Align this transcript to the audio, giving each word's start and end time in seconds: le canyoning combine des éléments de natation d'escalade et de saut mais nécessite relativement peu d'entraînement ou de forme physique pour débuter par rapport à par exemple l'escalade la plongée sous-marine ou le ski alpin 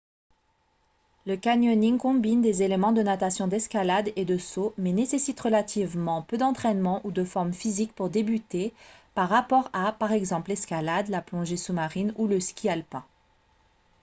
le 1.27 1.35
canyoning 1.37 1.99
combine 1.99 2.41
des 2.41 2.63
éléments 2.63 2.91
de 2.91 3.03
natation 3.03 3.47
d'escalade 3.47 4.11
et 4.15 4.25
de 4.25 4.35
saut 4.39 4.73
mais 4.75 4.93
nécessite 4.93 5.39
relativement 5.39 6.23
peu 6.23 6.37
d'entraînement 6.39 7.01
ou 7.03 7.11
de 7.11 7.23
forme 7.23 7.53
physique 7.53 7.93
pour 7.93 8.09
débuter 8.09 8.73
par 9.13 9.29
rapport 9.29 9.69
à 9.73 9.91
par 9.91 10.11
exemple 10.11 10.49
l'escalade 10.49 11.07
la 11.09 11.21
plongée 11.21 11.55
sous-marine 11.55 12.15
ou 12.17 12.25
le 12.25 12.39
ski 12.39 12.67
alpin 12.67 13.05